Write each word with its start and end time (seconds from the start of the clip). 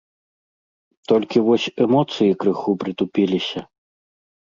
Толькі 1.11 1.45
вось 1.49 1.69
эмоцыі 1.87 2.37
крыху 2.43 2.71
прытупіліся. 2.85 3.59